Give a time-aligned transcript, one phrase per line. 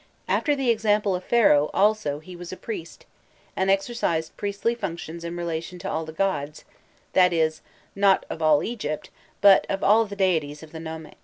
[0.27, 3.05] After the example of Pharaoh, also, he was a priest,
[3.55, 6.65] and exercised priestly functions in relation to all the gods
[7.13, 7.61] that is,
[7.95, 9.11] not of all Egypt,
[9.41, 11.11] but of all the deities of the nome.